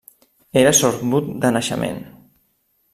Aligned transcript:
Era 0.61 0.71
sordmut 0.79 1.29
de 1.45 1.55
naixement. 1.57 2.05